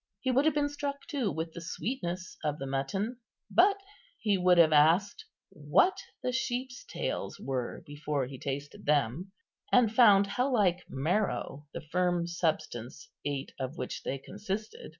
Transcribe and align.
He 0.19 0.31
would 0.31 0.45
have 0.45 0.55
been 0.55 0.67
struck, 0.67 1.05
too, 1.05 1.31
with 1.31 1.53
the 1.53 1.61
sweetness 1.61 2.35
of 2.43 2.57
the 2.57 2.65
mutton; 2.65 3.17
but 3.51 3.77
he 4.17 4.35
would 4.35 4.57
have 4.57 4.73
asked 4.73 5.25
what 5.49 5.95
the 6.23 6.31
sheep's 6.31 6.83
tails 6.83 7.39
were 7.39 7.83
before 7.85 8.25
he 8.25 8.39
tasted 8.39 8.87
them, 8.87 9.31
and 9.71 9.93
found 9.93 10.25
how 10.25 10.51
like 10.51 10.89
marrow 10.89 11.67
the 11.71 11.81
firm 11.81 12.25
substance 12.25 13.09
ate 13.25 13.51
of 13.59 13.77
which 13.77 14.01
they 14.01 14.17
consisted. 14.17 14.89